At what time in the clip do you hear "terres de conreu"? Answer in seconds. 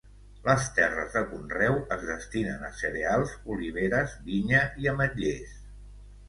0.77-1.77